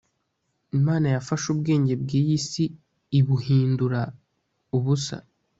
imana 0.77 1.07
yafashe 1.15 1.45
ubwenge 1.53 1.93
bw’iyi 2.01 2.37
si 2.49 2.63
ibuhindura 3.19 4.01
ubusa, 4.77 5.17